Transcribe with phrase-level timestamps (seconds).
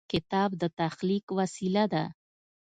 [0.13, 2.03] کتاب د تخلیق وسیله ده.